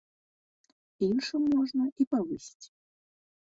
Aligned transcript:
Іншым 1.07 1.43
можна 1.55 1.83
і 1.91 2.03
павысіць. 2.15 2.65